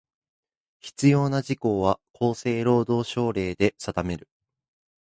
[0.79, 4.27] 必要な事項は、厚生労働省令で定める。